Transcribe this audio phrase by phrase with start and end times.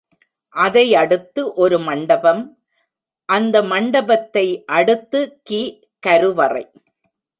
[0.55, 2.41] அதை அடுத்து ஒரு மண்டபம்,
[3.29, 4.45] அந்த மண்டபத்தை
[4.71, 5.61] அடுத்துகி
[5.99, 6.65] கருவறை.